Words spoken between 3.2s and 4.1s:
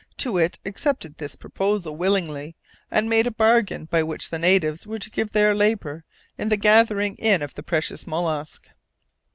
a bargain by